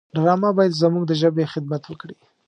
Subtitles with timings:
[0.15, 2.17] ډرامه باید زموږ د ژبې خدمت وکړي